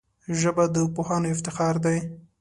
ژبه 0.39 0.65
د 0.73 0.75
پوهانو 0.95 1.27
افتخار 1.33 1.75
دی 1.85 1.97